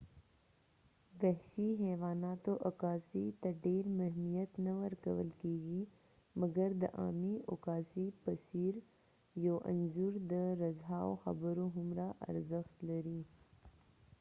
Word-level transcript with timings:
وحشي 1.21 1.65
حیواناتو 1.83 2.53
عکاسۍ 2.69 3.25
ته 3.41 3.49
ډیر 3.65 3.83
مهمیت 3.99 4.51
نه 4.65 4.71
ورکول 4.79 5.29
کېږی 5.41 5.81
،مګرد 6.39 6.81
عامی 6.99 7.35
عکاسی 7.53 8.05
په 8.23 8.31
څیر، 8.47 8.73
یو 9.45 9.55
انځور 9.71 10.13
د 10.31 10.33
رزهاو 10.61 11.19
خبرو 11.23 11.65
هومره 11.75 12.07
ارزښت 12.29 12.75
لري 12.89 13.21